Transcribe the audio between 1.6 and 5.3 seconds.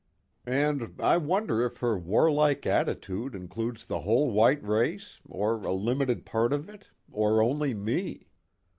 if her warlike attitude includes the whole white race,